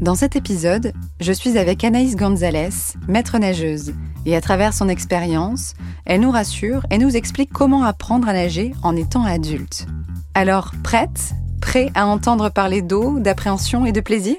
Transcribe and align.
Dans 0.00 0.14
cet 0.14 0.36
épisode, 0.36 0.92
je 1.18 1.32
suis 1.32 1.58
avec 1.58 1.82
Anaïs 1.82 2.14
Gonzalez, 2.14 2.68
maître 3.08 3.36
nageuse, 3.38 3.94
et 4.26 4.36
à 4.36 4.40
travers 4.40 4.72
son 4.72 4.88
expérience, 4.88 5.74
elle 6.04 6.20
nous 6.20 6.30
rassure 6.30 6.86
et 6.90 6.98
nous 6.98 7.16
explique 7.16 7.52
comment 7.52 7.82
apprendre 7.82 8.28
à 8.28 8.32
nager 8.32 8.74
en 8.84 8.94
étant 8.94 9.24
adulte. 9.24 9.86
Alors, 10.34 10.70
prête? 10.84 11.32
Prêt 11.60 11.90
à 11.96 12.06
entendre 12.06 12.48
parler 12.48 12.80
d'eau, 12.80 13.18
d'appréhension 13.18 13.86
et 13.86 13.92
de 13.92 14.00
plaisir? 14.00 14.36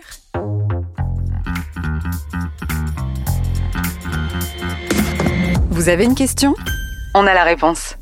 Vous 5.72 5.90
avez 5.90 6.06
une 6.06 6.16
question? 6.16 6.56
On 7.16 7.28
a 7.28 7.34
la 7.34 7.44
réponse. 7.44 7.98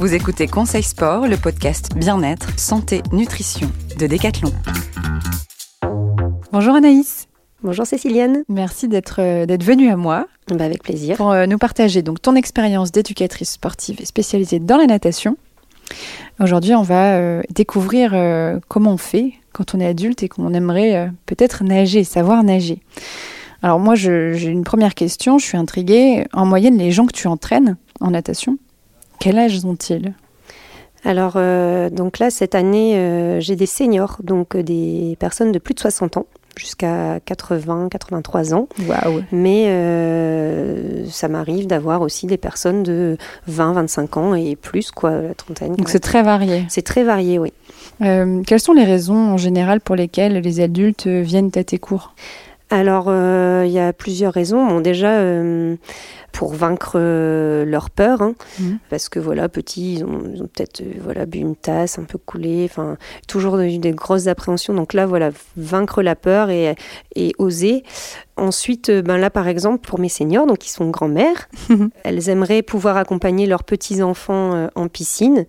Vous 0.00 0.14
écoutez 0.14 0.48
Conseil 0.48 0.82
Sport, 0.82 1.28
le 1.28 1.36
podcast 1.36 1.94
Bien-être, 1.94 2.58
Santé, 2.58 3.04
Nutrition 3.12 3.70
de 4.00 4.08
Decathlon. 4.08 4.52
Bonjour 6.52 6.74
Anaïs. 6.74 7.28
Bonjour 7.62 7.86
Cécilienne. 7.86 8.44
Merci 8.50 8.86
d'être 8.86 9.20
euh, 9.20 9.46
d'être 9.46 9.64
venue 9.64 9.88
à 9.88 9.96
moi. 9.96 10.26
Bah 10.48 10.66
avec 10.66 10.82
plaisir. 10.82 11.16
Pour 11.16 11.30
euh, 11.30 11.46
nous 11.46 11.56
partager 11.56 12.02
donc 12.02 12.20
ton 12.20 12.34
expérience 12.34 12.92
d'éducatrice 12.92 13.52
sportive 13.52 14.02
et 14.02 14.04
spécialisée 14.04 14.58
dans 14.58 14.76
la 14.76 14.84
natation. 14.84 15.38
Aujourd'hui, 16.40 16.74
on 16.74 16.82
va 16.82 17.14
euh, 17.14 17.40
découvrir 17.48 18.12
comment 18.68 18.92
on 18.92 18.96
fait 18.98 19.32
quand 19.54 19.74
on 19.74 19.80
est 19.80 19.86
adulte 19.86 20.24
et 20.24 20.28
qu'on 20.28 20.52
aimerait 20.52 21.10
peut-être 21.24 21.64
nager, 21.64 22.04
savoir 22.04 22.44
nager. 22.44 22.80
Alors 23.62 23.78
moi, 23.78 23.94
j'ai 23.94 24.44
une 24.44 24.64
première 24.64 24.94
question, 24.94 25.38
je 25.38 25.46
suis 25.46 25.56
intriguée. 25.56 26.26
En 26.34 26.44
moyenne, 26.44 26.76
les 26.76 26.90
gens 26.90 27.06
que 27.06 27.14
tu 27.14 27.28
entraînes 27.28 27.78
en 28.00 28.10
natation, 28.10 28.58
quel 29.20 29.38
âge 29.38 29.64
ont-ils? 29.64 30.12
Alors, 31.04 31.38
donc 31.90 32.18
là, 32.18 32.30
cette 32.30 32.54
année, 32.54 33.38
j'ai 33.40 33.56
des 33.56 33.66
seniors, 33.66 34.18
donc 34.22 34.56
des 34.56 35.16
personnes 35.18 35.50
de 35.50 35.58
plus 35.58 35.74
de 35.74 35.80
60 35.80 36.18
ans 36.18 36.26
jusqu'à 36.56 37.20
80, 37.24 37.88
83 37.90 38.54
ans. 38.54 38.68
Mais 39.32 39.64
euh, 39.66 41.06
ça 41.10 41.28
m'arrive 41.28 41.66
d'avoir 41.66 42.02
aussi 42.02 42.26
des 42.26 42.36
personnes 42.36 42.82
de 42.82 43.16
20, 43.46 43.72
25 43.74 44.16
ans 44.16 44.34
et 44.34 44.56
plus, 44.56 44.90
quoi, 44.90 45.10
la 45.20 45.34
trentaine. 45.34 45.76
Donc 45.76 45.88
c'est 45.88 46.00
très 46.00 46.22
varié. 46.22 46.64
C'est 46.68 46.82
très 46.82 47.04
varié, 47.04 47.38
oui. 47.38 47.52
Euh, 48.02 48.42
quelles 48.46 48.60
sont 48.60 48.72
les 48.72 48.84
raisons 48.84 49.32
en 49.32 49.36
général 49.36 49.80
pour 49.80 49.96
lesquelles 49.96 50.38
les 50.38 50.60
adultes 50.60 51.06
viennent 51.06 51.50
à 51.54 51.64
tes 51.64 51.78
cours? 51.78 52.14
Alors, 52.72 53.06
euh, 53.08 53.64
il 53.66 53.72
y 53.72 53.78
a 53.78 53.92
plusieurs 53.92 54.32
raisons. 54.32 54.66
Bon, 54.66 54.80
déjà, 54.80 55.20
pour 56.32 56.54
vaincre 56.54 56.94
euh, 56.96 57.64
leur 57.64 57.90
peur, 57.90 58.22
hein. 58.22 58.34
mhm. 58.58 58.78
parce 58.90 59.08
que 59.08 59.20
voilà, 59.20 59.48
petits, 59.48 59.94
ils 59.94 60.04
ont, 60.04 60.48
peut-être 60.52 60.80
euh, 60.80 60.94
voilà 61.00 61.26
bu 61.26 61.38
une 61.38 61.54
tasse, 61.54 61.98
un 61.98 62.04
peu 62.04 62.18
coulé, 62.18 62.66
enfin 62.68 62.96
toujours 63.28 63.58
des, 63.58 63.78
des 63.78 63.92
grosses 63.92 64.26
appréhensions. 64.26 64.74
Donc 64.74 64.94
là, 64.94 65.06
voilà, 65.06 65.30
vaincre 65.56 66.02
la 66.02 66.16
peur 66.16 66.50
et, 66.50 66.74
et 67.14 67.32
oser. 67.38 67.84
Ensuite, 68.36 68.88
euh, 68.88 69.02
ben 69.02 69.18
là, 69.18 69.30
par 69.30 69.46
exemple, 69.46 69.86
pour 69.86 70.00
mes 70.00 70.08
seniors, 70.08 70.46
donc 70.46 70.66
ils 70.66 70.70
sont 70.70 70.88
grand-mères, 70.88 71.48
elles 72.02 72.28
aimeraient 72.30 72.62
pouvoir 72.62 72.96
accompagner 72.96 73.46
leurs 73.46 73.64
petits 73.64 74.02
enfants 74.02 74.68
en 74.74 74.88
piscine. 74.88 75.46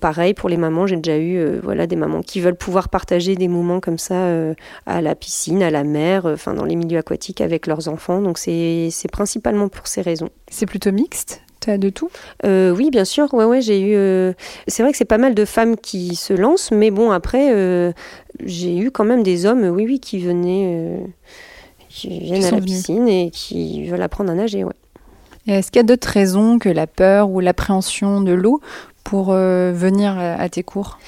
Pareil 0.00 0.32
pour 0.32 0.48
les 0.48 0.56
mamans, 0.56 0.86
j'ai 0.86 0.96
déjà 0.96 1.18
eu 1.18 1.38
euh, 1.38 1.60
voilà 1.62 1.88
des 1.88 1.96
mamans 1.96 2.22
qui 2.22 2.40
veulent 2.40 2.54
pouvoir 2.54 2.88
partager 2.88 3.34
des 3.34 3.48
moments 3.48 3.80
comme 3.80 3.98
ça 3.98 4.14
euh, 4.14 4.54
à 4.86 5.00
la 5.00 5.16
piscine, 5.16 5.60
à 5.60 5.70
la 5.70 5.82
mer, 5.82 6.24
euh, 6.24 6.34
enfin 6.34 6.54
dans 6.54 6.64
les 6.64 6.76
milieux 6.76 6.98
aquatiques 6.98 7.40
avec 7.40 7.66
leurs 7.66 7.88
enfants. 7.88 8.22
Donc 8.22 8.38
c'est 8.38 8.90
principalement 9.10 9.68
pour 9.68 9.88
ces 9.88 10.00
raisons. 10.00 10.28
C'est 10.48 10.66
plutôt 10.66 10.92
mixte? 10.92 11.42
Tu 11.60 11.70
as 11.70 11.78
de 11.78 11.90
tout? 11.90 12.10
Oui, 12.44 12.90
bien 12.90 13.04
sûr. 13.04 13.34
Ouais, 13.34 13.44
ouais, 13.44 13.60
j'ai 13.60 13.80
eu. 13.80 14.32
C'est 14.68 14.84
vrai 14.84 14.92
que 14.92 14.98
c'est 14.98 15.04
pas 15.04 15.18
mal 15.18 15.34
de 15.34 15.44
femmes 15.44 15.76
qui 15.76 16.14
se 16.14 16.32
lancent, 16.32 16.70
mais 16.70 16.92
bon, 16.92 17.10
après, 17.10 17.92
j'ai 18.44 18.78
eu 18.78 18.92
quand 18.92 19.04
même 19.04 19.24
des 19.24 19.46
hommes, 19.46 19.64
oui, 19.64 19.84
oui, 19.84 19.98
qui 19.98 20.20
venaient, 20.20 21.00
qui 21.88 22.20
viennent 22.20 22.44
à 22.44 22.52
la 22.52 22.60
piscine 22.60 23.08
et 23.08 23.30
qui 23.32 23.88
veulent 23.88 24.02
apprendre 24.02 24.30
à 24.30 24.34
nager, 24.34 24.62
ouais. 24.62 24.74
Est-ce 25.48 25.70
qu'il 25.70 25.78
y 25.78 25.80
a 25.80 25.84
d'autres 25.84 26.08
raisons 26.08 26.58
que 26.58 26.68
la 26.68 26.86
peur 26.86 27.30
ou 27.30 27.40
l'appréhension 27.40 28.20
de 28.20 28.32
l'eau 28.32 28.60
pour 29.08 29.28
euh, 29.30 29.72
venir 29.74 30.18
à 30.18 30.48
tes 30.50 30.62
cours 30.62 30.98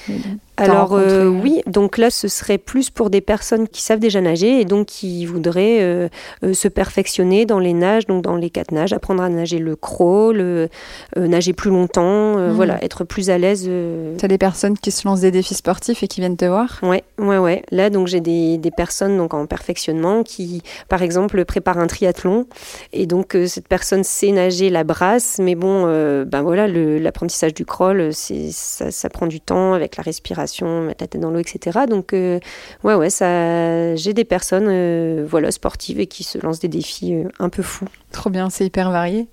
alors 0.57 0.93
euh, 0.93 1.27
oui, 1.27 1.61
donc 1.65 1.97
là 1.97 2.09
ce 2.09 2.27
serait 2.27 2.57
plus 2.57 2.89
pour 2.89 3.09
des 3.09 3.21
personnes 3.21 3.67
qui 3.67 3.81
savent 3.81 3.99
déjà 3.99 4.21
nager 4.21 4.59
et 4.59 4.65
donc 4.65 4.87
qui 4.87 5.25
voudraient 5.25 5.79
euh, 5.81 6.09
euh, 6.43 6.53
se 6.53 6.67
perfectionner 6.67 7.45
dans 7.45 7.59
les 7.59 7.73
nages, 7.73 8.05
donc 8.05 8.23
dans 8.23 8.35
les 8.35 8.49
quatre 8.49 8.71
nages, 8.71 8.93
apprendre 8.93 9.23
à 9.23 9.29
nager 9.29 9.59
le 9.59 9.75
crawl, 9.75 10.69
nager 11.15 11.53
plus 11.53 11.71
longtemps, 11.71 12.37
hmm. 12.37 12.51
voilà, 12.51 12.83
être 12.83 13.03
plus 13.03 13.29
à 13.29 13.37
l'aise. 13.37 13.63
Tu 13.63 14.25
as 14.25 14.27
des 14.27 14.37
personnes 14.37 14.77
qui 14.77 14.91
se 14.91 15.07
lancent 15.07 15.21
des 15.21 15.31
défis 15.31 15.55
sportifs 15.55 16.03
et 16.03 16.07
qui 16.07 16.19
viennent 16.19 16.37
te 16.37 16.45
voir? 16.45 16.79
Ouais, 16.83 17.03
ouais, 17.17 17.37
ouais. 17.37 17.63
Là 17.71 17.89
donc 17.89 18.07
j'ai 18.07 18.19
des, 18.21 18.57
des, 18.57 18.71
personnes 18.71 19.17
donc 19.17 19.33
en 19.33 19.45
perfectionnement 19.45 20.23
qui 20.23 20.61
par 20.89 21.01
exemple 21.01 21.43
préparent 21.45 21.79
un 21.79 21.87
triathlon 21.87 22.45
et 22.93 23.05
donc 23.05 23.37
cette 23.47 23.67
personne 23.67 24.03
sait 24.03 24.31
nager 24.31 24.69
la 24.69 24.83
brasse, 24.83 25.39
mais 25.41 25.55
bon, 25.55 25.85
ben 26.25 26.41
voilà, 26.41 26.67
l'apprentissage 26.67 27.53
du 27.53 27.65
crawl, 27.65 28.11
ça, 28.13 28.91
ça 28.91 29.09
prend 29.09 29.27
du 29.27 29.39
temps 29.39 29.73
avec 29.73 29.97
la 29.97 30.03
respiration 30.03 30.40
mettre 30.81 31.03
la 31.03 31.07
tête 31.07 31.21
dans 31.21 31.31
l'eau, 31.31 31.39
etc. 31.39 31.81
Donc, 31.89 32.13
euh, 32.13 32.39
ouais, 32.83 32.95
ouais, 32.95 33.09
ça, 33.09 33.95
j'ai 33.95 34.13
des 34.13 34.25
personnes, 34.25 34.67
euh, 34.69 35.25
voilà, 35.27 35.51
sportives 35.51 35.99
et 35.99 36.07
qui 36.07 36.23
se 36.23 36.37
lancent 36.37 36.59
des 36.59 36.67
défis 36.67 37.15
euh, 37.15 37.27
un 37.39 37.49
peu 37.49 37.63
fous. 37.63 37.87
Trop 38.11 38.29
bien, 38.29 38.49
c'est 38.49 38.65
hyper 38.65 38.91
varié. 38.91 39.27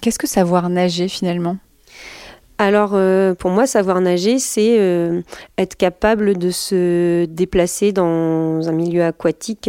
Qu'est-ce 0.00 0.18
que 0.18 0.26
savoir 0.26 0.68
nager 0.68 1.08
finalement? 1.08 1.56
Alors, 2.58 2.90
pour 3.36 3.50
moi, 3.50 3.66
savoir 3.66 4.00
nager, 4.00 4.38
c'est 4.38 4.78
être 5.58 5.76
capable 5.76 6.38
de 6.38 6.52
se 6.52 7.24
déplacer 7.24 7.90
dans 7.90 8.68
un 8.68 8.72
milieu 8.72 9.02
aquatique 9.02 9.68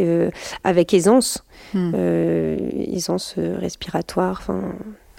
avec 0.64 0.94
aisance, 0.94 1.44
hmm. 1.74 1.96
aisance 2.94 3.36
respiratoire. 3.38 4.38
Enfin, 4.40 4.76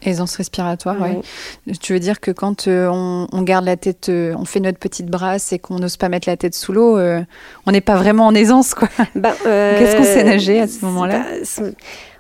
Aisance 0.06 0.37
respiratoire, 0.37 0.97
oui. 1.00 1.75
Tu 1.81 1.93
veux 1.93 1.99
dire 1.99 2.21
que 2.21 2.31
quand 2.31 2.69
euh, 2.69 2.89
on, 2.89 3.43
garde 3.43 3.65
la 3.65 3.77
tête, 3.77 4.09
euh, 4.09 4.34
on 4.39 4.44
fait 4.44 4.61
notre 4.61 4.78
petite 4.78 5.06
brasse 5.06 5.53
et 5.53 5.59
qu'on 5.59 5.81
n'ose 5.81 5.97
pas 5.97 6.09
mettre 6.09 6.28
la 6.28 6.37
tête 6.37 6.55
sous 6.55 6.72
l'eau, 6.72 6.97
euh, 6.97 7.21
on 7.67 7.72
n'est 7.72 7.81
pas 7.81 7.97
vraiment 7.97 8.27
en 8.27 8.34
aisance, 8.34 8.75
quoi. 8.75 8.89
Bah, 9.16 9.34
Qu'est-ce 9.43 9.97
qu'on 9.97 10.05
sait 10.05 10.22
nager 10.22 10.61
à 10.61 10.69
ce 10.69 10.84
moment-là 10.84 11.25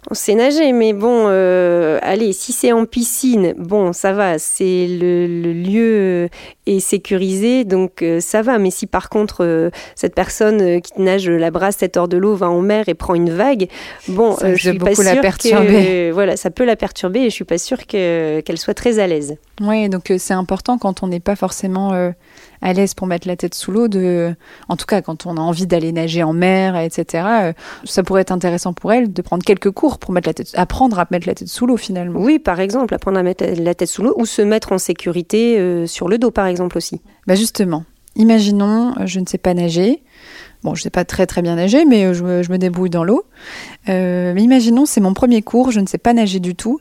on 0.08 0.14
sait 0.14 0.34
nager, 0.34 0.72
mais 0.72 0.92
bon, 0.92 1.24
euh, 1.26 1.98
allez, 2.02 2.32
si 2.32 2.52
c'est 2.52 2.70
en 2.72 2.86
piscine, 2.86 3.54
bon, 3.56 3.92
ça 3.92 4.12
va, 4.12 4.38
c'est 4.38 4.86
le, 4.88 5.52
lieu 5.52 6.28
est 6.66 6.80
sécurisé, 6.80 7.64
donc 7.64 8.02
euh, 8.02 8.20
ça 8.20 8.42
va. 8.42 8.58
Mais 8.58 8.70
si 8.70 8.86
par 8.86 9.08
contre 9.08 9.44
euh, 9.44 9.70
cette 9.96 10.14
personne 10.14 10.80
qui 10.80 11.00
nage 11.00 11.28
la 11.28 11.50
brasse 11.50 11.78
tête 11.78 11.96
hors 11.96 12.08
de 12.08 12.16
l'eau 12.16 12.36
va 12.36 12.48
en 12.50 12.60
mer 12.60 12.88
et 12.88 12.94
prend 12.94 13.14
une 13.14 13.30
vague, 13.30 13.68
bon, 14.08 14.36
je 14.42 14.54
suis 14.54 14.78
pas 14.78 14.94
sûre 14.94 15.04
la 15.04 15.16
perturber. 15.16 16.10
voilà, 16.12 16.36
ça 16.36 16.50
peut 16.50 16.64
la 16.64 16.76
perturber 16.76 17.20
et 17.20 17.30
je 17.30 17.34
suis 17.34 17.44
pas 17.44 17.58
sûre 17.58 17.86
qu'elle 17.86 18.58
soit 18.58 18.74
très 18.74 19.00
à 19.00 19.06
l'aise. 19.08 19.36
Oui, 19.60 19.88
donc 19.88 20.12
c'est 20.18 20.34
important 20.34 20.78
quand 20.78 21.02
on 21.02 21.08
n'est 21.08 21.20
pas 21.20 21.36
forcément 21.36 22.12
à 22.62 22.72
l'aise 22.72 22.94
pour 22.94 23.06
mettre 23.06 23.28
la 23.28 23.36
tête 23.36 23.54
sous 23.54 23.72
l'eau, 23.72 23.88
de, 23.88 24.34
en 24.68 24.76
tout 24.76 24.86
cas 24.86 25.02
quand 25.02 25.26
on 25.26 25.36
a 25.36 25.40
envie 25.40 25.66
d'aller 25.66 25.92
nager 25.92 26.22
en 26.22 26.32
mer, 26.32 26.76
etc. 26.76 27.24
Euh, 27.26 27.52
ça 27.84 28.02
pourrait 28.02 28.22
être 28.22 28.32
intéressant 28.32 28.72
pour 28.72 28.92
elle 28.92 29.12
de 29.12 29.22
prendre 29.22 29.44
quelques 29.44 29.70
cours 29.70 29.98
pour 29.98 30.12
mettre 30.12 30.28
la 30.28 30.34
tête, 30.34 30.52
apprendre 30.54 30.98
à 30.98 31.06
mettre 31.10 31.26
la 31.26 31.34
tête 31.34 31.48
sous 31.48 31.66
l'eau 31.66 31.76
finalement. 31.76 32.20
Oui, 32.20 32.38
par 32.38 32.60
exemple, 32.60 32.94
apprendre 32.94 33.18
à 33.18 33.22
mettre 33.22 33.44
la 33.44 33.74
tête 33.74 33.88
sous 33.88 34.02
l'eau 34.02 34.14
ou 34.16 34.26
se 34.26 34.42
mettre 34.42 34.72
en 34.72 34.78
sécurité 34.78 35.58
euh, 35.58 35.86
sur 35.86 36.08
le 36.08 36.18
dos, 36.18 36.30
par 36.30 36.46
exemple 36.46 36.76
aussi. 36.76 37.00
Bah 37.26 37.34
justement, 37.34 37.84
imaginons, 38.16 38.94
euh, 38.98 39.06
je 39.06 39.20
ne 39.20 39.26
sais 39.26 39.38
pas 39.38 39.54
nager. 39.54 40.02
Bon, 40.62 40.74
je 40.74 40.80
ne 40.80 40.84
sais 40.84 40.90
pas 40.90 41.04
très 41.04 41.26
très 41.26 41.42
bien 41.42 41.54
nager, 41.54 41.84
mais 41.84 42.12
je, 42.12 42.24
me 42.24 42.56
débrouille 42.56 42.90
dans 42.90 43.04
l'eau. 43.04 43.24
mais 43.86 44.42
imaginons, 44.42 44.84
c'est 44.84 45.00
mon 45.00 45.14
premier 45.14 45.42
cours, 45.42 45.70
je 45.70 45.78
ne 45.78 45.86
sais 45.86 45.98
pas 45.98 46.12
nager 46.12 46.40
du 46.40 46.56
tout. 46.56 46.80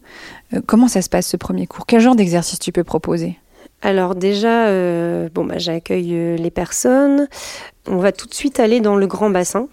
comment 0.65 0.87
ça 0.87 1.03
se 1.03 1.09
passe 1.09 1.27
ce 1.27 1.37
premier 1.37 1.67
cours? 1.67 1.85
Quel 1.85 1.99
genre 1.99 2.15
d'exercice 2.15 2.57
tu 2.57 2.71
peux 2.71 2.85
proposer? 2.85 3.37
Alors 3.85 4.15
déjà, 4.15 4.65
euh, 4.65 5.29
bon, 5.31 5.45
bah, 5.45 5.59
j'accueille 5.59 6.15
euh, 6.15 6.37
les 6.37 6.49
personnes. 6.49 7.27
On 7.87 7.97
va 7.97 8.11
tout 8.11 8.27
de 8.27 8.33
suite 8.33 8.59
aller 8.59 8.79
dans 8.79 8.95
le 8.95 9.05
grand 9.05 9.29
bassin. 9.29 9.67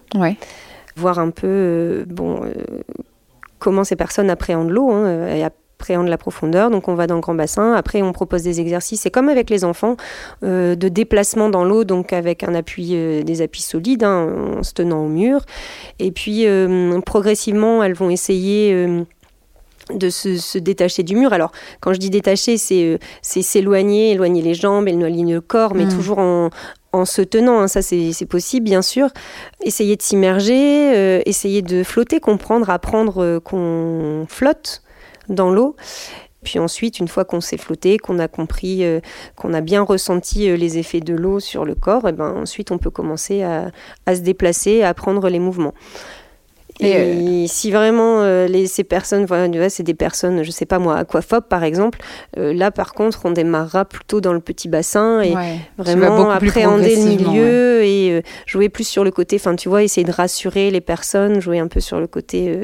Voir 0.95 1.17
un 1.17 1.31
peu 1.31 1.47
euh, 1.47 2.05
bon, 2.05 2.41
comment 3.57 3.83
ces 3.83 3.95
personnes 3.95 4.29
appréhendent 4.29 4.69
l'eau 4.69 4.91
hein, 4.91 5.25
et 5.29 5.43
appréhendent 5.43 6.09
la 6.09 6.19
profondeur. 6.19 6.69
Donc 6.69 6.89
on 6.89 6.93
va 6.93 7.07
dans 7.07 7.15
le 7.15 7.21
grand 7.21 7.33
bassin. 7.33 7.73
Après, 7.73 8.03
on 8.03 8.11
propose 8.11 8.43
des 8.43 8.61
exercices. 8.61 9.01
C'est 9.01 9.09
comme 9.09 9.29
avec 9.29 9.49
les 9.49 9.63
enfants, 9.63 9.97
de 10.43 10.75
déplacement 10.75 11.49
dans 11.49 11.65
l'eau, 11.65 11.83
donc 11.83 12.13
avec 12.13 12.43
un 12.43 12.53
appui, 12.53 12.91
des 13.23 13.41
appuis 13.41 13.63
solides, 13.63 14.03
hein, 14.03 14.57
en 14.59 14.61
se 14.61 14.73
tenant 14.73 15.03
au 15.03 15.09
mur. 15.09 15.41
Et 15.97 16.11
puis, 16.11 16.45
progressivement, 17.03 17.81
elles 17.81 17.95
vont 17.95 18.11
essayer 18.11 19.07
de 19.91 20.09
se, 20.09 20.57
détacher 20.57 21.03
du 21.03 21.15
mur. 21.15 21.33
Alors, 21.33 21.51
quand 21.81 21.93
je 21.93 21.99
dis 21.99 22.09
détacher, 22.09 22.57
c'est 22.57 22.83
euh, 22.83 22.97
s'éloigner, 23.21 24.11
éloigner 24.11 24.41
les 24.41 24.53
jambes, 24.53 24.87
éloigner 24.87 25.33
le 25.33 25.41
corps, 25.41 25.75
mais 25.75 25.85
mm. 25.85 25.95
toujours 25.95 26.19
en, 26.19 26.49
se 27.05 27.21
tenant. 27.21 27.59
Hein. 27.59 27.67
ça, 27.67 27.81
c'est 27.81 28.25
possible, 28.27 28.65
bien 28.65 28.81
sûr. 28.81 29.09
Essayer 29.63 29.95
de 29.95 30.01
s'immerger, 30.01 30.95
euh, 30.95 31.21
essayer 31.25 31.61
de 31.61 31.83
flotter, 31.83 32.19
comprendre, 32.19 32.69
apprendre 32.69 33.23
euh, 33.23 33.39
qu'on 33.39 34.25
flotte 34.29 34.83
dans 35.29 35.49
l'eau. 35.49 35.75
Puis 36.43 36.59
ensuite, 36.59 36.99
une 36.99 37.07
fois 37.07 37.25
qu'on 37.25 37.41
s'est 37.41 37.57
flotté, 37.57 37.97
qu'on 37.97 38.19
a 38.19 38.27
compris, 38.27 38.83
euh, 38.83 38.99
qu'on 39.35 39.53
a 39.53 39.61
bien 39.61 39.81
ressenti 39.81 40.49
euh, 40.49 40.57
les 40.57 40.77
effets 40.77 40.99
de 40.99 41.15
l'eau 41.15 41.39
sur 41.39 41.65
le 41.65 41.75
corps, 41.75 42.05
et 42.05 42.09
eh 42.09 42.11
ben 42.11 42.35
ensuite 42.35 42.71
on 42.71 42.77
peut 42.77 42.89
commencer 42.89 43.41
à, 43.41 43.71
à 44.05 44.15
se 44.15 44.21
déplacer, 44.21 44.83
à 44.83 44.93
prendre 44.93 45.27
les 45.29 45.39
mouvements. 45.39 45.73
Et, 46.79 46.95
euh, 46.95 47.45
si 47.47 47.71
vraiment 47.71 48.21
euh, 48.21 48.47
les, 48.47 48.67
ces 48.67 48.83
personnes, 48.83 49.25
voilà, 49.25 49.69
c'est 49.69 49.83
des 49.83 49.93
personnes, 49.93 50.43
je 50.43 50.51
sais 50.51 50.65
pas 50.65 50.79
moi, 50.79 50.97
aquaphobes 50.97 51.47
par 51.47 51.63
exemple, 51.63 51.99
euh, 52.37 52.53
là 52.53 52.71
par 52.71 52.93
contre 52.93 53.21
on 53.25 53.31
démarrera 53.31 53.85
plutôt 53.85 54.21
dans 54.21 54.33
le 54.33 54.39
petit 54.39 54.67
bassin 54.67 55.21
et 55.21 55.33
vraiment 55.77 56.29
appréhender 56.31 56.95
le 56.95 57.03
milieu 57.03 57.83
et 57.83 58.23
jouer 58.45 58.69
plus 58.69 58.87
sur 58.87 59.03
le 59.03 59.11
côté, 59.11 59.35
enfin 59.35 59.55
tu 59.55 59.69
vois, 59.69 59.83
essayer 59.83 60.05
de 60.05 60.11
rassurer 60.11 60.71
les 60.71 60.81
personnes, 60.81 61.39
jouer 61.41 61.59
un 61.59 61.67
peu 61.67 61.79
sur 61.79 61.99
le 61.99 62.07
côté 62.07 62.57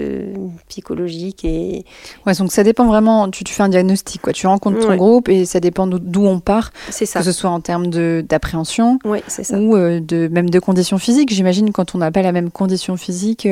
psychologique 0.68 1.46
et. 1.46 1.86
Ouais, 2.26 2.34
donc 2.34 2.52
ça 2.52 2.64
dépend 2.64 2.86
vraiment. 2.86 3.30
Tu, 3.30 3.44
tu 3.44 3.54
fais 3.54 3.64
un 3.64 3.70
diagnostic, 3.70 4.22
quoi. 4.22 4.34
Tu 4.34 4.48
rencontres 4.48 4.80
ton 4.80 4.96
groupe 4.96 5.30
et 5.30 5.46
ça 5.46 5.60
dépend 5.60 5.88
d'où 5.88 6.26
on 6.26 6.40
part. 6.40 6.72
C'est 6.90 7.06
ça. 7.06 7.20
Que 7.20 7.26
ce 7.26 7.32
soit 7.32 7.50
en 7.50 7.60
termes 7.60 7.88
d'appréhension 7.88 9.00
ou 9.06 9.78
de 9.78 10.28
même 10.32 10.50
de 10.50 10.60
conditions 10.60 10.98
physiques. 10.98 11.32
J'imagine 11.34 11.72
quand 11.72 11.96
on 11.96 12.00
n'a 12.00 12.12
pas 12.12 12.22
la 12.22 12.32
même 12.32 12.50
condition 12.50 12.98
physique 12.98 13.48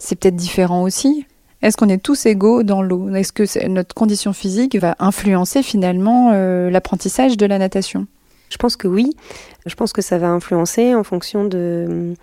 c'est 0.00 0.16
peut-être 0.16 0.36
différent 0.36 0.82
aussi. 0.82 1.26
Est-ce 1.62 1.78
qu'on 1.78 1.88
est 1.88 2.02
tous 2.02 2.26
égaux 2.26 2.62
dans 2.62 2.82
l'eau? 2.82 3.08
Est-ce 3.14 3.32
que 3.32 3.68
notre 3.68 3.94
condition 3.94 4.34
physique 4.34 4.76
va 4.76 4.96
influencer 4.98 5.62
finalement 5.62 6.32
euh, 6.34 6.68
l'apprentissage 6.68 7.38
de 7.38 7.46
la 7.46 7.58
natation? 7.58 8.06
Je 8.50 8.58
pense 8.58 8.76
que 8.76 8.86
oui. 8.86 9.16
Je 9.64 9.74
pense 9.74 9.94
que 9.94 10.02
ça 10.02 10.18
va 10.18 10.28
influencer 10.28 10.94
en 10.94 11.04
fonction 11.04 11.46
de... 11.46 12.14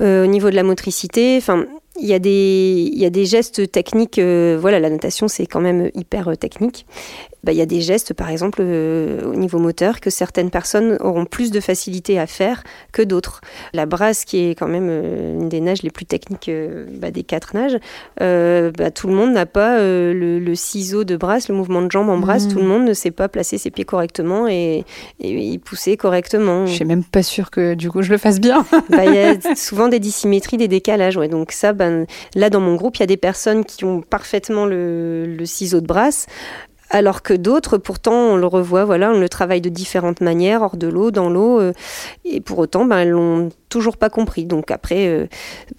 Euh, 0.00 0.24
au 0.24 0.26
niveau 0.28 0.48
de 0.48 0.54
la 0.54 0.62
motricité, 0.62 1.36
enfin, 1.38 1.66
il 2.00 2.06
y, 2.06 2.14
a 2.14 2.20
des, 2.20 2.88
il 2.92 2.98
y 2.98 3.04
a 3.04 3.10
des 3.10 3.26
gestes 3.26 3.72
techniques. 3.72 4.20
Euh, 4.20 4.56
voilà, 4.60 4.78
la 4.78 4.90
natation, 4.90 5.26
c'est 5.26 5.46
quand 5.46 5.60
même 5.60 5.90
hyper 5.96 6.38
technique. 6.38 6.86
Bah, 7.44 7.52
il 7.52 7.58
y 7.58 7.62
a 7.62 7.66
des 7.66 7.80
gestes, 7.80 8.14
par 8.14 8.30
exemple, 8.30 8.58
euh, 8.62 9.22
au 9.24 9.34
niveau 9.34 9.58
moteur, 9.58 10.00
que 10.00 10.10
certaines 10.10 10.50
personnes 10.50 10.96
auront 11.00 11.24
plus 11.24 11.50
de 11.50 11.60
facilité 11.60 12.18
à 12.18 12.26
faire 12.26 12.64
que 12.92 13.02
d'autres. 13.02 13.40
La 13.72 13.86
brasse, 13.86 14.24
qui 14.24 14.48
est 14.48 14.54
quand 14.54 14.66
même 14.66 14.88
euh, 14.90 15.34
une 15.34 15.48
des 15.48 15.60
nages 15.60 15.82
les 15.82 15.90
plus 15.90 16.04
techniques 16.04 16.48
euh, 16.48 16.86
bah, 16.90 17.10
des 17.10 17.22
quatre 17.22 17.54
nages, 17.54 17.78
bah, 18.18 18.90
tout 18.90 19.08
le 19.08 19.14
monde 19.14 19.32
n'a 19.32 19.46
pas 19.46 19.78
le, 19.78 20.54
ciseau 20.54 21.04
de 21.04 21.16
brasse, 21.16 21.48
le 21.48 21.54
mouvement 21.54 21.82
de 21.82 21.90
jambe 21.90 22.08
en 22.08 22.18
brasse, 22.18 22.46
mmh. 22.46 22.52
tout 22.52 22.58
le 22.58 22.64
monde 22.64 22.84
ne 22.84 22.92
sait 22.92 23.10
pas 23.10 23.28
placer 23.28 23.58
ses 23.58 23.70
pieds 23.70 23.84
correctement 23.84 24.48
et, 24.48 24.84
y 25.20 25.58
pousser 25.58 25.96
correctement. 25.96 26.66
Je 26.66 26.72
suis 26.72 26.84
même 26.84 27.04
pas 27.04 27.22
sûre 27.22 27.50
que 27.50 27.74
du 27.74 27.90
coup 27.90 28.02
je 28.02 28.10
le 28.10 28.18
fasse 28.18 28.40
bien. 28.40 28.66
Il 28.90 29.14
y 29.14 29.18
a 29.18 29.54
souvent 29.54 29.88
des 29.88 30.00
dissymétries, 30.00 30.56
des 30.56 30.68
décalages. 30.68 31.16
Ouais. 31.16 31.28
Donc 31.28 31.52
ça, 31.52 31.72
ben, 31.72 32.06
là 32.34 32.50
dans 32.50 32.60
mon 32.60 32.74
groupe, 32.74 32.96
il 32.96 33.00
y 33.00 33.02
a 33.04 33.06
des 33.06 33.16
personnes 33.16 33.64
qui 33.64 33.84
ont 33.84 34.00
parfaitement 34.00 34.66
le, 34.66 35.26
le 35.26 35.46
ciseau 35.46 35.80
de 35.80 35.86
brasse 35.86 36.26
alors 36.90 37.22
que 37.22 37.34
d'autres, 37.34 37.78
pourtant, 37.78 38.14
on 38.14 38.36
le 38.36 38.46
revoit, 38.46 38.84
voilà, 38.84 39.10
on 39.10 39.20
le 39.20 39.28
travaille 39.28 39.60
de 39.60 39.68
différentes 39.68 40.20
manières, 40.20 40.62
hors 40.62 40.76
de 40.76 40.86
l'eau, 40.86 41.10
dans 41.10 41.28
l'eau, 41.28 41.60
euh, 41.60 41.72
et 42.24 42.40
pour 42.40 42.58
autant, 42.58 42.84
ben, 42.84 42.98
elles 42.98 43.10
l'ont 43.10 43.50
toujours 43.68 43.96
pas 43.96 44.10
compris. 44.10 44.46
Donc 44.46 44.70
après, 44.70 45.06
euh, 45.08 45.26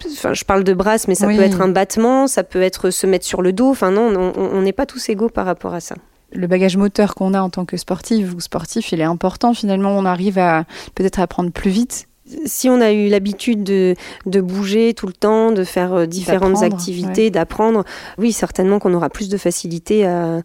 enfin, 0.04 0.34
je 0.34 0.44
parle 0.44 0.64
de 0.64 0.72
brasse, 0.72 1.08
mais 1.08 1.14
ça 1.14 1.26
peut 1.26 1.40
être 1.40 1.60
un 1.60 1.68
battement, 1.68 2.26
ça 2.26 2.44
peut 2.44 2.62
être 2.62 2.90
se 2.90 3.06
mettre 3.06 3.26
sur 3.26 3.42
le 3.42 3.52
dos. 3.52 3.70
Enfin 3.70 3.90
non, 3.90 4.32
on 4.36 4.62
n'est 4.62 4.72
pas 4.72 4.86
tous 4.86 5.08
égaux 5.08 5.28
par 5.28 5.46
rapport 5.46 5.74
à 5.74 5.80
ça 5.80 5.96
le 6.32 6.46
bagage 6.46 6.76
moteur 6.76 7.16
qu'on 7.16 7.34
a 7.34 7.40
en 7.40 7.50
tant 7.50 7.64
que 7.64 7.76
sportif 7.76 8.32
ou 8.34 8.38
sportif, 8.38 8.92
il 8.92 9.00
est 9.00 9.04
important. 9.04 9.52
Finalement, 9.52 9.98
on 9.98 10.04
arrive 10.04 10.38
à 10.38 10.64
peut-être 10.94 11.18
apprendre 11.18 11.50
plus 11.50 11.70
vite 11.70 12.06
si 12.46 12.68
on 12.68 12.80
a 12.80 12.92
eu 12.92 13.08
l'habitude 13.08 13.62
de, 13.64 13.96
bouger 14.40 14.94
tout 14.94 15.06
le 15.06 15.12
temps, 15.12 15.52
de 15.52 15.64
faire 15.64 15.94
euh, 15.94 16.06
différentes 16.06 16.62
activités, 16.62 17.30
d'apprendre, 17.30 17.84
oui, 18.18 18.32
certainement 18.32 18.78
qu'on 18.78 18.94
aura 18.94 19.10
plus 19.10 19.28
de 19.28 19.36
facilité 19.36 20.06
à, 20.06 20.40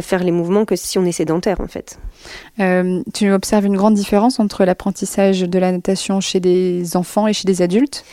faire 0.00 0.22
les 0.22 0.30
mouvements 0.30 0.64
que 0.64 0.76
si 0.76 0.98
on 0.98 1.04
est 1.04 1.12
sédentaire, 1.12 1.60
en 1.60 1.66
fait. 1.66 1.98
Euh, 2.60 3.02
tu 3.12 3.30
observes 3.32 3.66
une 3.66 3.76
grande 3.76 3.94
différence 3.94 4.38
entre 4.38 4.64
l'apprentissage 4.64 5.40
de 5.40 5.58
la 5.58 5.72
natation 5.72 6.20
chez 6.20 6.40
des 6.40 6.96
enfants 6.96 7.26
et 7.26 7.32
chez 7.32 7.46
des 7.46 7.62
adultes? 7.62 8.04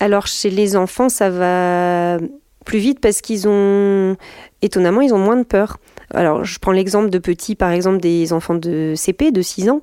Alors, 0.00 0.26
chez 0.26 0.50
les 0.50 0.76
enfants, 0.76 1.08
ça 1.08 1.30
va 1.30 2.18
plus 2.64 2.78
vite 2.78 3.00
parce 3.00 3.20
qu'ils 3.20 3.48
ont, 3.48 4.16
étonnamment, 4.62 5.00
ils 5.00 5.12
ont 5.12 5.18
moins 5.18 5.36
de 5.36 5.42
peur. 5.42 5.78
Alors, 6.12 6.44
je 6.44 6.58
prends 6.58 6.72
l'exemple 6.72 7.10
de 7.10 7.18
petits, 7.18 7.54
par 7.54 7.70
exemple, 7.70 7.98
des 7.98 8.32
enfants 8.32 8.54
de 8.54 8.94
CP, 8.96 9.32
de 9.32 9.42
6 9.42 9.70
ans. 9.70 9.80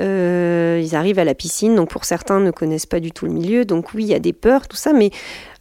Euh, 0.00 0.80
ils 0.82 0.96
arrivent 0.96 1.18
à 1.18 1.24
la 1.24 1.34
piscine, 1.34 1.76
donc 1.76 1.90
pour 1.90 2.04
certains 2.04 2.40
ne 2.40 2.50
connaissent 2.50 2.86
pas 2.86 3.00
du 3.00 3.12
tout 3.12 3.26
le 3.26 3.32
milieu, 3.32 3.64
donc 3.64 3.94
oui, 3.94 4.04
il 4.04 4.08
y 4.08 4.14
a 4.14 4.18
des 4.18 4.32
peurs, 4.32 4.66
tout 4.66 4.76
ça, 4.76 4.92
mais 4.92 5.10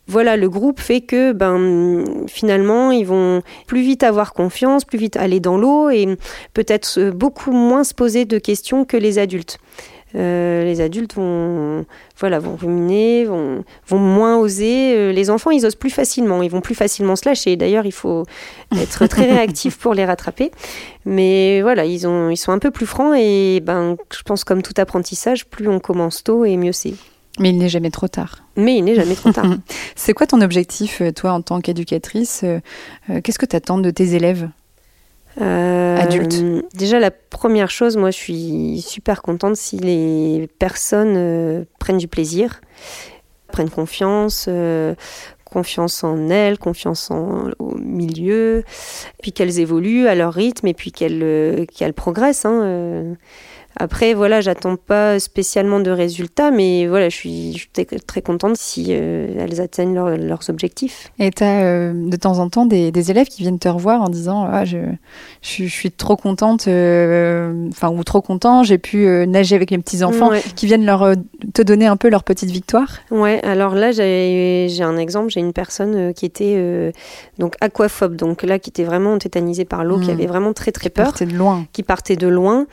voilà, 0.07 0.35
le 0.35 0.49
groupe 0.49 0.79
fait 0.79 1.01
que 1.01 1.31
ben 1.31 2.03
finalement 2.27 2.91
ils 2.91 3.05
vont 3.05 3.41
plus 3.67 3.81
vite 3.81 4.03
avoir 4.03 4.33
confiance, 4.33 4.83
plus 4.83 4.97
vite 4.97 5.15
aller 5.17 5.39
dans 5.39 5.57
l'eau 5.57 5.89
et 5.89 6.17
peut-être 6.53 7.11
beaucoup 7.11 7.51
moins 7.51 7.83
se 7.83 7.93
poser 7.93 8.25
de 8.25 8.37
questions 8.37 8.85
que 8.85 8.97
les 8.97 9.17
adultes. 9.17 9.59
Euh, 10.15 10.63
les 10.63 10.79
adultes 10.79 11.15
vont, 11.15 11.85
voilà, 12.19 12.37
vont 12.39 12.55
ruminer, 12.55 13.25
vont, 13.25 13.63
vont 13.87 13.97
moins 13.97 14.37
oser. 14.37 14.93
Euh, 14.95 15.11
les 15.11 15.29
enfants, 15.29 15.49
ils 15.49 15.65
osent 15.65 15.75
plus 15.75 15.89
facilement, 15.89 16.43
ils 16.43 16.51
vont 16.51 16.61
plus 16.61 16.75
facilement 16.75 17.15
se 17.15 17.27
lâcher. 17.27 17.55
D'ailleurs, 17.55 17.85
il 17.85 17.91
faut 17.91 18.25
être 18.79 19.07
très 19.07 19.31
réactif 19.31 19.77
pour 19.77 19.93
les 19.93 20.05
rattraper. 20.05 20.51
Mais 21.05 21.61
voilà, 21.61 21.85
ils, 21.85 22.03
ils 22.31 22.37
sont 22.37 22.51
un 22.51 22.59
peu 22.59 22.71
plus 22.71 22.85
francs 22.85 23.15
et 23.17 23.59
ben, 23.61 23.97
je 24.15 24.21
pense 24.23 24.43
comme 24.43 24.61
tout 24.61 24.73
apprentissage, 24.77 25.45
plus 25.45 25.67
on 25.67 25.79
commence 25.79 26.23
tôt 26.23 26.45
et 26.45 26.57
mieux 26.57 26.73
c'est. 26.73 26.93
Mais 27.39 27.49
il 27.49 27.57
n'est 27.57 27.69
jamais 27.69 27.89
trop 27.89 28.07
tard. 28.07 28.43
Mais 28.55 28.77
il 28.77 28.83
n'est 28.83 28.95
jamais 28.95 29.15
trop 29.15 29.31
tard. 29.31 29.45
c'est 29.95 30.13
quoi 30.13 30.27
ton 30.27 30.41
objectif, 30.41 31.01
euh, 31.01 31.11
toi, 31.11 31.31
en 31.31 31.41
tant 31.41 31.61
qu'éducatrice 31.61 32.45
Qu'est-ce 33.23 33.39
que 33.39 33.45
tu 33.45 33.55
attends 33.55 33.79
de 33.79 33.89
tes 33.89 34.13
élèves 34.15 34.49
euh, 35.41 35.97
adulte 35.97 36.43
Déjà, 36.75 36.99
la 36.99 37.11
première 37.11 37.69
chose, 37.69 37.97
moi, 37.97 38.11
je 38.11 38.17
suis 38.17 38.81
super 38.81 39.21
contente 39.21 39.55
si 39.55 39.77
les 39.77 40.47
personnes 40.59 41.15
euh, 41.17 41.63
prennent 41.79 41.97
du 41.97 42.07
plaisir, 42.07 42.61
prennent 43.51 43.69
confiance, 43.69 44.45
euh, 44.47 44.93
confiance 45.45 46.03
en 46.03 46.29
elles, 46.29 46.59
confiance 46.59 47.09
en, 47.09 47.49
au 47.59 47.75
milieu, 47.77 48.63
puis 49.21 49.31
qu'elles 49.31 49.59
évoluent 49.59 50.07
à 50.07 50.15
leur 50.15 50.33
rythme 50.33 50.67
et 50.67 50.73
puis 50.73 50.91
qu'elles 50.91 51.65
qu'elles 51.75 51.93
progressent. 51.93 52.45
Hein, 52.45 53.15
après, 53.75 54.13
voilà, 54.13 54.41
j'attends 54.41 54.75
pas 54.75 55.19
spécialement 55.19 55.79
de 55.79 55.89
résultats, 55.89 56.51
mais 56.51 56.87
voilà, 56.87 57.09
je 57.09 57.15
suis, 57.15 57.69
très, 58.05 58.21
contente 58.21 58.55
si 58.57 58.87
euh, 58.89 59.27
elles 59.39 59.59
atteignent 59.61 59.95
leurs 59.95 60.49
objectifs. 60.49 61.11
Et 61.19 61.31
tu 61.31 61.43
as 61.43 61.63
euh, 61.63 61.93
de 61.93 62.15
temps 62.15 62.39
en 62.39 62.49
temps 62.49 62.65
des, 62.65 63.11
élèves 63.11 63.27
qui 63.27 63.41
viennent 63.41 63.59
te 63.59 63.67
revoir 63.67 64.01
en 64.01 64.09
disant 64.09 64.47
ah, 64.49 64.63
je, 64.63 64.77
je, 65.41 65.65
suis 65.65 65.91
trop 65.91 66.15
contente, 66.15 66.67
euh, 66.67 67.67
enfin, 67.69 67.89
ou 67.89 68.03
trop 68.03 68.21
content, 68.21 68.63
j'ai 68.63 68.77
pu 68.77 69.05
nager 69.27 69.55
avec 69.55 69.71
les 69.71 69.77
petits-enfants, 69.77 70.31
qui 70.55 70.67
viennent 70.67 70.85
leur, 70.85 71.13
te 71.53 71.61
donner 71.61 71.87
un 71.87 71.97
peu 71.97 72.09
leur 72.09 72.23
petite 72.23 72.51
victoire 72.51 72.99
Ouais, 73.11 73.41
alors 73.43 73.75
là, 73.75 73.91
j'ai 73.91 74.81
un 74.81 74.97
exemple, 74.97 75.31
j'ai 75.31 75.39
une 75.39 75.53
personne 75.53 76.13
qui 76.13 76.25
était 76.25 76.93
donc 77.39 77.55
aquaphobe, 77.59 78.15
donc 78.15 78.43
là, 78.43 78.59
qui 78.59 78.69
était 78.69 78.83
vraiment 78.83 79.17
tétanisée 79.17 79.65
par 79.65 79.83
l'eau, 79.83 79.99
qui 79.99 80.07
hmm. 80.07 80.13
avait 80.13 80.27
vraiment 80.27 80.53
très 80.53 80.71
très 80.71 80.89
peur. 80.89 81.07
Qui 81.07 81.11
partait 81.11 81.25
de 81.25 81.37
loin. 81.37 81.65
Qui 81.73 81.83
partait 81.83 82.15
de 82.15 82.27
loin. 82.27 82.67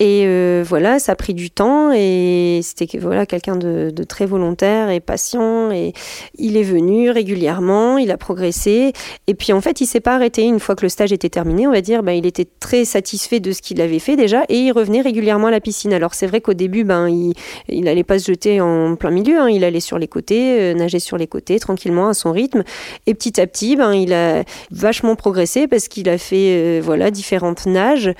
Et 0.00 0.24
euh, 0.26 0.64
voilà, 0.66 0.98
ça 0.98 1.12
a 1.12 1.14
pris 1.14 1.34
du 1.34 1.50
temps 1.50 1.92
et 1.94 2.60
c'était 2.62 2.98
voilà 2.98 3.24
quelqu'un 3.24 3.56
de, 3.56 3.92
très 4.08 4.26
volontaire 4.26 4.90
et 4.90 4.98
patient 4.98 5.70
et 5.70 5.92
il 6.38 6.56
est 6.56 6.64
venu 6.64 7.10
régulièrement, 7.10 7.98
il 7.98 8.10
a 8.10 8.16
progressé 8.16 8.94
et 9.28 9.34
puis 9.34 9.52
en 9.52 9.60
fait 9.60 9.80
il 9.80 9.86
s'est 9.86 10.00
pas 10.00 10.16
arrêté 10.16 10.42
une 10.42 10.58
fois 10.58 10.74
que 10.74 10.82
le 10.82 10.88
stage 10.88 11.12
était 11.12 11.28
terminé, 11.28 11.68
on 11.68 11.70
va 11.70 11.82
dire, 11.82 12.02
ben, 12.02 12.12
il 12.12 12.26
était 12.26 12.48
très 12.58 12.84
satisfait 12.84 13.38
de 13.38 13.52
ce 13.52 13.62
qu'il 13.62 13.80
avait 13.80 14.00
fait 14.00 14.16
déjà 14.16 14.42
et 14.48 14.58
il 14.58 14.72
revenait 14.72 15.02
régulièrement 15.02 15.48
à 15.48 15.50
la 15.52 15.60
piscine. 15.60 15.92
Alors 15.92 16.14
c'est 16.14 16.26
vrai 16.26 16.40
qu'au 16.40 16.54
début 16.54 16.84
ben 16.84 17.08
il 17.08 17.34
il 17.68 17.86
allait 17.86 18.02
pas 18.02 18.18
se 18.18 18.26
jeter 18.26 18.60
en 18.60 18.96
plein 18.96 19.10
milieu, 19.10 19.38
hein. 19.38 19.50
il 19.50 19.62
allait 19.62 19.78
sur 19.78 19.98
les 19.98 20.08
côtés, 20.08 20.58
euh, 20.58 20.74
nager 20.74 20.98
sur 20.98 21.16
les 21.16 21.28
côtés 21.28 21.60
tranquillement 21.60 22.08
à 22.08 22.14
son 22.14 22.32
rythme 22.32 22.64
et 23.06 23.14
petit 23.14 23.40
à 23.40 23.46
petit 23.46 23.76
ben 23.76 23.92
il 23.92 24.12
a 24.14 24.42
vachement 24.70 25.14
progressé 25.14 25.68
parce 25.68 25.86
qu'il 25.86 26.08
a 26.08 26.18
fait 26.18 26.56
euh, 26.56 26.80
voilà 26.82 27.10
différentes 27.10 27.66
nages 27.66 28.12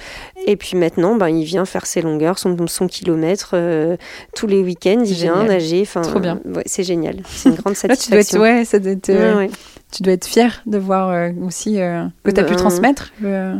et 0.46 0.56
puis 0.56 0.76
maintenant 0.76 1.16
ben 1.16 1.28
il 1.28 1.44
vient 1.44 1.61
faire 1.64 1.86
ses 1.86 2.02
longueurs, 2.02 2.38
son, 2.38 2.56
son 2.66 2.86
kilomètre. 2.86 3.50
Euh, 3.54 3.96
tous 4.34 4.46
les 4.46 4.62
week-ends, 4.62 5.02
il 5.04 5.14
vient 5.14 5.44
nager. 5.44 5.82
Enfin, 5.82 6.02
Trop 6.02 6.20
bien. 6.20 6.40
c'est 6.66 6.84
génial. 6.84 7.16
C'est 7.26 7.50
une 7.50 7.56
grande 7.56 7.76
satisfaction. 7.76 8.22
tu, 8.30 8.36
dois 8.36 8.48
être, 8.48 8.58
ouais, 8.58 8.64
ça 8.64 8.78
euh, 9.12 9.48
tu 9.92 10.02
dois 10.02 10.14
être 10.14 10.26
fier 10.26 10.62
de 10.66 10.78
voir 10.78 11.10
euh, 11.10 11.30
aussi 11.46 11.74
que 11.74 12.30
tu 12.30 12.40
as 12.40 12.44
pu 12.44 12.54
ben, 12.54 12.56
transmettre. 12.56 13.12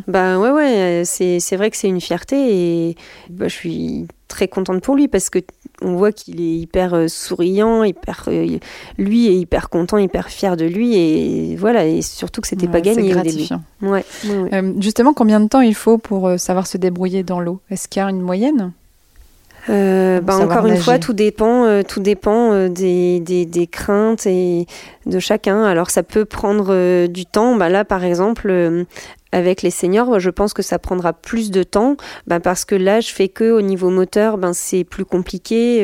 Bah 0.08 0.38
ouais, 0.38 0.50
ouais. 0.50 1.02
C'est 1.04 1.56
vrai 1.56 1.70
que 1.70 1.76
c'est 1.76 1.88
une 1.88 2.00
fierté 2.00 2.88
et 2.88 2.96
bah, 3.30 3.48
je 3.48 3.54
suis 3.54 4.06
très 4.28 4.48
contente 4.48 4.82
pour 4.82 4.96
lui 4.96 5.08
parce 5.08 5.28
que 5.28 5.40
on 5.82 5.94
voit 5.96 6.10
qu'il 6.10 6.40
est 6.40 6.56
hyper 6.56 7.10
souriant, 7.10 7.84
hyper 7.84 8.28
lui 8.96 9.26
est 9.26 9.36
hyper 9.36 9.68
content, 9.68 9.98
hyper 9.98 10.28
fier 10.28 10.56
de 10.56 10.64
lui 10.64 10.96
et 10.96 11.56
voilà 11.56 11.86
et 11.86 12.02
surtout 12.02 12.40
que 12.40 12.48
c'était 12.48 12.68
pas 12.68 12.80
gagné 12.80 13.10
gratifiant. 13.10 13.62
Ouais, 13.82 14.04
justement, 14.78 15.12
combien 15.12 15.40
de 15.40 15.48
temps 15.48 15.60
il 15.60 15.74
faut 15.74 15.98
pour 15.98 16.38
savoir 16.38 16.66
se 16.66 16.78
débrouiller 16.78 17.22
dans 17.22 17.40
l'eau? 17.40 17.60
Est-ce 17.70 17.88
qu'il 17.88 18.00
y 18.00 18.04
a 18.04 18.08
une 18.08 18.22
moyenne? 18.22 18.72
Euh, 19.68 20.20
bah, 20.20 20.36
Encore 20.36 20.66
une 20.66 20.76
fois, 20.76 20.98
tout 20.98 21.12
dépend, 21.12 21.64
euh, 21.64 21.82
tout 21.82 22.00
dépend 22.00 22.52
euh, 22.52 22.68
des, 22.68 23.20
des, 23.20 23.46
des, 23.46 23.66
craintes 23.66 24.26
et 24.26 24.66
de 25.06 25.18
chacun. 25.18 25.62
Alors 25.64 25.90
ça 25.90 26.02
peut 26.02 26.24
prendre 26.24 27.06
du 27.06 27.26
temps. 27.26 27.56
Bah, 27.56 27.68
là, 27.68 27.84
par 27.84 28.04
exemple, 28.04 28.84
avec 29.30 29.62
les 29.62 29.70
seniors, 29.70 30.18
je 30.18 30.30
pense 30.30 30.52
que 30.52 30.62
ça 30.62 30.78
prendra 30.78 31.12
plus 31.12 31.50
de 31.50 31.62
temps 31.62 31.96
bah, 32.26 32.40
parce 32.40 32.64
que 32.64 32.74
là, 32.74 33.00
je 33.00 33.12
fais 33.12 33.28
que 33.28 33.50
au 33.50 33.62
niveau 33.62 33.90
moteur, 33.90 34.38
ben, 34.38 34.52
c'est 34.52 34.84
plus 34.84 35.04
compliqué. 35.04 35.80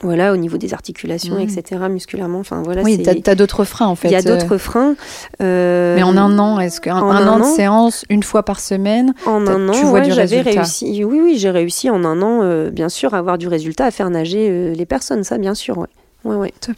Voilà, 0.00 0.32
au 0.32 0.36
niveau 0.36 0.56
des 0.56 0.72
articulations, 0.72 1.36
mmh. 1.36 1.40
etc., 1.40 1.82
musculairement. 1.90 2.40
Enfin, 2.40 2.62
voilà, 2.62 2.82
oui, 2.82 3.02
tu 3.02 3.30
as, 3.30 3.34
d'autres 3.34 3.64
freins 3.64 3.86
en 3.86 3.94
fait. 3.94 4.08
Il 4.08 4.12
y 4.12 4.16
a 4.16 4.22
d'autres 4.22 4.56
freins. 4.56 4.94
Euh, 5.42 5.94
Mais 5.96 6.02
en 6.02 6.16
un 6.16 6.38
an, 6.38 6.58
est-ce 6.60 6.80
qu'un 6.80 6.96
un, 6.96 7.26
an, 7.26 7.38
de 7.38 7.44
séance, 7.44 8.04
une 8.08 8.22
fois 8.22 8.42
par 8.42 8.60
semaine, 8.60 9.14
en 9.26 9.46
un 9.46 9.68
an, 9.68 9.72
tu 9.72 9.84
vois 9.84 10.00
du 10.00 10.12
résultat 10.12 10.50
réussi. 10.50 11.04
Oui, 11.04 11.20
oui, 11.22 11.38
j'ai 11.38 11.50
réussi 11.50 11.90
en 11.90 12.04
un 12.04 12.22
an, 12.22 12.40
euh, 12.42 12.70
bien 12.70 12.88
sûr, 12.88 13.14
à 13.14 13.18
avoir 13.18 13.38
du 13.38 13.48
résultat, 13.48 13.84
à 13.84 13.90
faire 13.90 14.08
nager 14.08 14.48
euh, 14.50 14.74
les 14.74 14.86
personnes, 14.86 15.24
ça, 15.24 15.38
bien 15.38 15.54
sûr. 15.54 15.78
Ouais. 15.78 15.88
Ouais, 16.24 16.36
ouais. 16.36 16.54
Top. 16.60 16.76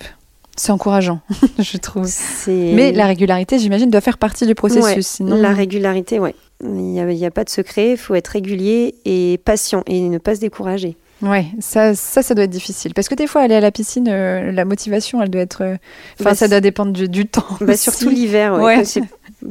C'est 0.56 0.72
encourageant, 0.72 1.20
je 1.58 1.76
trouve. 1.78 2.08
Mais 2.46 2.92
la 2.92 3.06
régularité, 3.06 3.58
j'imagine, 3.58 3.90
doit 3.90 4.00
faire 4.00 4.18
partie 4.18 4.46
du 4.46 4.54
processus. 4.54 5.06
sinon... 5.06 5.36
La 5.36 5.52
régularité, 5.52 6.20
oui. 6.20 6.30
Il 6.62 6.70
n'y 6.70 7.00
a, 7.00 7.26
a, 7.26 7.30
pas 7.30 7.44
de 7.44 7.50
secret, 7.50 7.92
il 7.92 7.96
faut 7.96 8.14
être 8.14 8.28
régulier 8.28 8.94
et 9.04 9.38
patient 9.44 9.82
et 9.86 10.00
ne 10.00 10.18
pas 10.18 10.36
se 10.36 10.40
décourager. 10.40 10.96
Ouais, 11.22 11.46
ça, 11.60 11.94
ça, 11.94 12.22
ça 12.22 12.34
doit 12.34 12.44
être 12.44 12.50
difficile. 12.50 12.92
Parce 12.92 13.08
que 13.08 13.14
des 13.14 13.26
fois, 13.26 13.42
aller 13.42 13.54
à 13.54 13.60
la 13.60 13.70
piscine, 13.70 14.08
euh, 14.08 14.52
la 14.52 14.64
motivation, 14.64 15.22
elle 15.22 15.30
doit 15.30 15.42
être. 15.42 15.62
Euh, 15.62 15.76
enfin, 16.20 16.30
bah, 16.30 16.34
ça 16.34 16.48
doit 16.48 16.60
dépendre 16.60 16.92
du, 16.92 17.26
temps. 17.26 17.46
Bah, 17.60 17.76
surtout 17.76 18.10
l'hiver. 18.10 18.54
Ouais. 18.54 18.82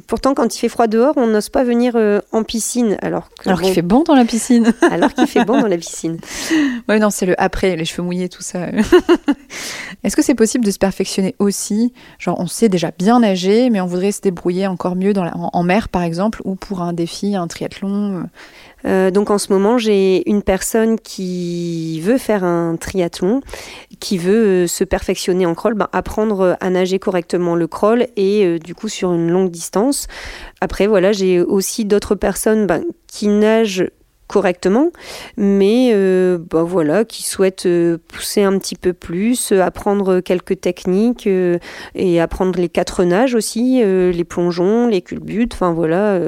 Pourtant, 0.07 0.33
quand 0.33 0.55
il 0.55 0.59
fait 0.59 0.69
froid 0.69 0.87
dehors, 0.87 1.13
on 1.17 1.27
n'ose 1.27 1.49
pas 1.49 1.63
venir 1.63 1.93
euh, 1.95 2.19
en 2.31 2.43
piscine. 2.43 2.97
Alors, 3.01 3.29
alors 3.45 3.61
qu'il 3.61 3.73
fait 3.73 3.81
bon 3.81 4.03
dans 4.03 4.15
la 4.15 4.25
piscine. 4.25 4.73
alors 4.91 5.13
qu'il 5.13 5.27
fait 5.27 5.45
bon 5.45 5.61
dans 5.61 5.67
la 5.67 5.77
piscine. 5.77 6.17
Ouais, 6.89 6.99
non, 6.99 7.09
c'est 7.09 7.25
le 7.25 7.39
après, 7.41 7.75
les 7.75 7.85
cheveux 7.85 8.03
mouillés, 8.03 8.29
tout 8.29 8.41
ça. 8.41 8.67
Est-ce 10.03 10.15
que 10.15 10.21
c'est 10.21 10.35
possible 10.35 10.65
de 10.65 10.71
se 10.71 10.79
perfectionner 10.79 11.35
aussi? 11.39 11.93
Genre, 12.19 12.39
on 12.39 12.47
sait 12.47 12.69
déjà 12.69 12.91
bien 12.97 13.19
nager, 13.21 13.69
mais 13.69 13.81
on 13.81 13.85
voudrait 13.85 14.11
se 14.11 14.21
débrouiller 14.21 14.67
encore 14.67 14.95
mieux 14.95 15.13
dans 15.13 15.23
en, 15.31 15.63
mer, 15.63 15.89
par 15.89 16.03
exemple, 16.03 16.41
ou 16.43 16.55
pour 16.55 16.81
un 16.81 16.93
défi, 16.93 17.35
un 17.35 17.47
triathlon 17.47 18.25
euh, 18.85 19.11
donc 19.11 19.29
en 19.29 19.37
ce 19.37 19.51
moment, 19.51 19.77
j'ai 19.77 20.29
une 20.29 20.43
personne 20.43 20.99
qui 20.99 22.01
veut 22.01 22.17
faire 22.17 22.43
un 22.43 22.75
triathlon, 22.75 23.41
qui 23.99 24.17
veut 24.17 24.63
euh, 24.63 24.67
se 24.67 24.83
perfectionner 24.83 25.45
en 25.45 25.55
crawl, 25.55 25.73
ben, 25.73 25.87
apprendre 25.91 26.57
à 26.59 26.69
nager 26.69 26.99
correctement 26.99 27.55
le 27.55 27.67
crawl 27.67 28.07
et 28.15 28.45
euh, 28.45 28.59
du 28.59 28.75
coup 28.75 28.89
sur 28.89 29.13
une 29.13 29.29
longue 29.29 29.49
distance. 29.49 30.07
Après, 30.61 30.87
voilà, 30.87 31.11
j'ai 31.11 31.41
aussi 31.41 31.85
d'autres 31.85 32.15
personnes 32.15 32.67
ben, 32.67 32.83
qui 33.07 33.27
nagent 33.27 33.89
correctement, 34.27 34.89
mais 35.37 35.91
euh, 35.93 36.37
bah 36.37 36.63
voilà, 36.63 37.05
qui 37.05 37.23
souhaitent 37.23 37.65
euh, 37.65 37.97
pousser 38.07 38.43
un 38.43 38.57
petit 38.57 38.75
peu 38.75 38.93
plus, 38.93 39.51
euh, 39.51 39.61
apprendre 39.61 40.21
quelques 40.21 40.59
techniques 40.61 41.29
et 41.95 42.21
apprendre 42.21 42.59
les 42.59 42.69
quatre 42.69 43.03
nages 43.03 43.35
aussi, 43.35 43.83
les 43.83 44.23
plongeons, 44.23 44.87
les 44.87 45.01
culbutes, 45.01 45.53
enfin 45.53 45.73
voilà, 45.73 46.19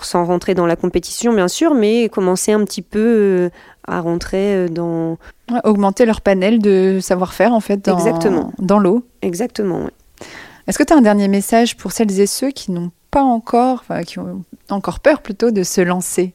sans 0.00 0.24
rentrer 0.24 0.54
dans 0.54 0.66
la 0.66 0.76
compétition 0.76 1.32
bien 1.32 1.48
sûr, 1.48 1.74
mais 1.74 2.08
commencer 2.08 2.52
un 2.52 2.64
petit 2.64 2.82
peu 2.82 3.50
à 3.86 4.00
rentrer 4.00 4.68
dans... 4.68 5.18
augmenter 5.64 6.06
leur 6.06 6.20
panel 6.20 6.60
de 6.60 6.98
savoir-faire 7.00 7.52
en 7.52 7.60
fait 7.60 7.84
dans, 7.84 7.98
Exactement. 7.98 8.52
dans 8.58 8.78
l'eau. 8.78 9.04
Exactement, 9.22 9.88
Est-ce 10.66 10.78
que 10.78 10.84
tu 10.84 10.92
as 10.92 10.96
un 10.96 11.02
dernier 11.02 11.28
message 11.28 11.76
pour 11.76 11.92
celles 11.92 12.20
et 12.20 12.26
ceux 12.26 12.50
qui 12.50 12.70
n'ont 12.72 12.90
pas 13.10 13.22
encore, 13.22 13.80
enfin, 13.82 14.02
qui 14.02 14.18
ont 14.18 14.44
encore 14.70 15.00
peur 15.00 15.22
plutôt 15.22 15.50
de 15.50 15.62
se 15.62 15.80
lancer? 15.80 16.34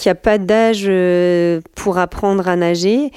Qu'il 0.00 0.08
n'y 0.08 0.12
a 0.12 0.16
pas 0.16 0.38
d'âge 0.38 0.84
euh, 0.86 1.60
pour 1.74 1.98
apprendre 1.98 2.48
à 2.48 2.56
nager. 2.56 3.12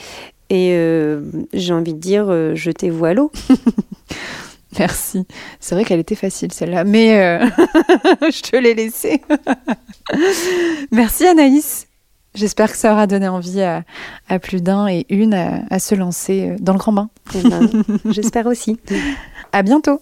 Et 0.50 0.74
euh, 0.74 1.22
j'ai 1.54 1.74
envie 1.74 1.94
de 1.94 2.00
dire, 2.00 2.26
euh, 2.30 2.54
jetez-vous 2.56 3.06
à 3.06 3.14
l'eau. 3.14 3.32
Merci. 4.80 5.26
C'est 5.60 5.76
vrai 5.76 5.86
qu'elle 5.86 6.00
était 6.00 6.16
facile 6.16 6.52
celle-là, 6.52 6.84
mais 6.84 7.40
je 8.22 8.42
te 8.42 8.56
l'ai 8.56 8.74
laissée. 8.74 9.22
Merci 10.92 11.28
Anaïs. 11.28 11.88
J'espère 12.34 12.72
que 12.72 12.78
ça 12.78 12.92
aura 12.92 13.06
donné 13.06 13.28
envie 13.28 13.62
à, 13.62 13.84
plus 14.40 14.64
d'un 14.64 14.88
et 14.88 15.06
une 15.10 15.36
à, 15.36 15.78
se 15.78 15.94
lancer 15.94 16.56
dans 16.60 16.74
le 16.74 16.80
grand 16.80 16.92
bain. 16.92 17.10
Eh 17.36 17.48
ben, 17.48 17.70
j'espère 18.10 18.48
aussi. 18.48 18.80
À 19.52 19.62
bientôt. 19.62 20.00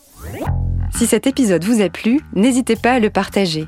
Si 0.95 1.05
cet 1.05 1.27
épisode 1.27 1.65
vous 1.65 1.81
a 1.81 1.89
plu, 1.89 2.21
n'hésitez 2.33 2.77
pas 2.77 2.93
à 2.93 2.99
le 2.99 3.09
partager. 3.09 3.67